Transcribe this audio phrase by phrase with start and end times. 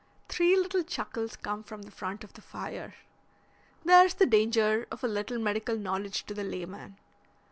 [0.29, 2.95] Three little chuckles come from the front of the fire.
[3.85, 6.97] "There's the danger of a little medical knowledge to the layman."